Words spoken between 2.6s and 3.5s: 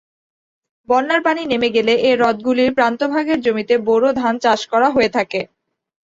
প্রান্তভাগের